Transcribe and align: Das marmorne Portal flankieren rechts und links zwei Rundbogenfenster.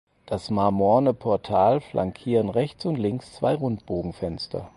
Das 0.25 0.49
marmorne 0.49 1.13
Portal 1.13 1.79
flankieren 1.79 2.49
rechts 2.49 2.85
und 2.85 2.95
links 2.95 3.33
zwei 3.33 3.53
Rundbogenfenster. 3.53 4.67